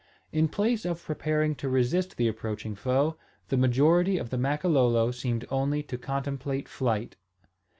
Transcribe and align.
In 0.31 0.47
place 0.47 0.83
of 0.83 1.03
preparing 1.05 1.53
to 1.57 1.69
resist 1.69 2.17
the 2.17 2.27
approaching 2.27 2.73
foe, 2.73 3.17
a 3.51 3.55
majority 3.55 4.17
of 4.17 4.31
the 4.31 4.37
Makololo 4.39 5.11
seemed 5.11 5.45
only 5.51 5.83
to 5.83 5.95
contemplate 5.95 6.67
flight. 6.67 7.17